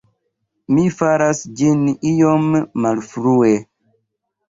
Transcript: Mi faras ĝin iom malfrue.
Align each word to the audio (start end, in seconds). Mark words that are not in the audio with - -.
Mi 0.77 0.85
faras 1.01 1.43
ĝin 1.61 1.85
iom 2.15 2.51
malfrue. 2.87 3.57